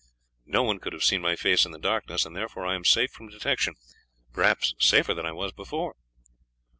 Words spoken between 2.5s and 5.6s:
I am safe from detection, perhaps safer than I was